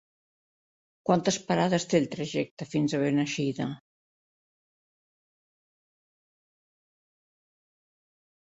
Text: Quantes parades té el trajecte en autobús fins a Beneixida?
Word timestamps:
Quantes 1.09 1.35
parades 1.49 1.85
té 1.91 1.99
el 2.03 2.07
trajecte 2.15 2.65
en 2.65 2.65
autobús 2.65 2.71
fins 2.71 2.95
a 2.97 3.01
Beneixida? 3.03 3.67